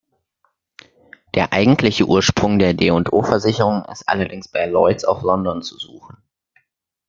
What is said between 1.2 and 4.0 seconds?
Der eigentliche Ursprung der D&O-Versicherung